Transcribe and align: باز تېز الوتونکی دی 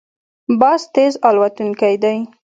باز 0.59 0.81
تېز 0.95 1.13
الوتونکی 1.27 1.95
دی 2.03 2.15